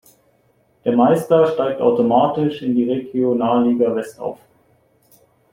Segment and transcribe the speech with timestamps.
[0.83, 4.39] Der Meister steigt automatisch in die Regionalliga West auf.